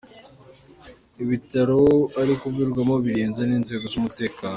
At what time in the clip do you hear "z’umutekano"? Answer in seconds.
3.93-4.49